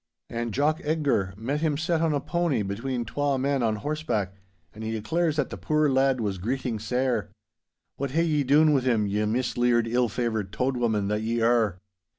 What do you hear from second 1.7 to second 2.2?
set on a